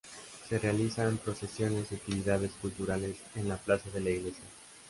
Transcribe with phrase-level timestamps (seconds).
[0.49, 4.45] Se realizan procesiones y actividades culturales en la plaza de la Iglesia.